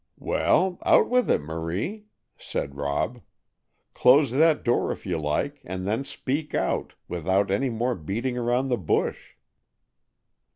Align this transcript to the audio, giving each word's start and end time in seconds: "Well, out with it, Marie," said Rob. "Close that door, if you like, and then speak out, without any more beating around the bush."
"Well, 0.17 0.79
out 0.83 1.11
with 1.11 1.29
it, 1.29 1.41
Marie," 1.41 2.07
said 2.35 2.75
Rob. 2.75 3.21
"Close 3.93 4.31
that 4.31 4.63
door, 4.63 4.91
if 4.91 5.05
you 5.05 5.19
like, 5.19 5.61
and 5.63 5.85
then 5.85 6.05
speak 6.05 6.55
out, 6.55 6.93
without 7.07 7.51
any 7.51 7.69
more 7.69 7.93
beating 7.93 8.35
around 8.35 8.69
the 8.69 8.79
bush." 8.79 9.33